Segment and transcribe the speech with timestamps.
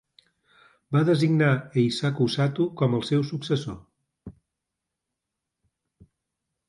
[0.95, 1.49] Va designar
[1.81, 4.35] Eisaku Sato com el seu successor.